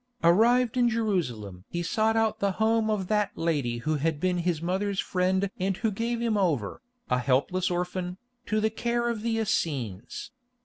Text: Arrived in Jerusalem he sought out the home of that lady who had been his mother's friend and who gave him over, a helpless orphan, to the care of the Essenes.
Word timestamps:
Arrived 0.23 0.77
in 0.77 0.89
Jerusalem 0.89 1.63
he 1.69 1.83
sought 1.83 2.17
out 2.17 2.39
the 2.39 2.53
home 2.53 2.89
of 2.89 3.05
that 3.07 3.29
lady 3.35 3.77
who 3.77 3.97
had 3.97 4.19
been 4.19 4.39
his 4.39 4.59
mother's 4.59 4.99
friend 4.99 5.51
and 5.59 5.77
who 5.77 5.91
gave 5.91 6.19
him 6.19 6.37
over, 6.37 6.81
a 7.11 7.19
helpless 7.19 7.69
orphan, 7.69 8.17
to 8.47 8.59
the 8.59 8.71
care 8.71 9.09
of 9.09 9.21
the 9.21 9.37
Essenes. 9.37 10.31